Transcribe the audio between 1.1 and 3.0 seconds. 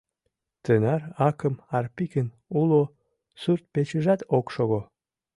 акым Арпикын уло